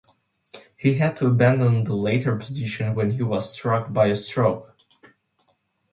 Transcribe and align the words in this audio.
He 0.75 0.95
had 0.95 1.15
to 1.17 1.27
abandon 1.27 1.83
the 1.83 1.93
latter 1.95 2.35
position 2.35 2.95
when 2.95 3.11
he 3.11 3.21
was 3.21 3.53
struck 3.53 3.93
by 3.93 4.07
a 4.07 4.15
stroke. 4.15 4.75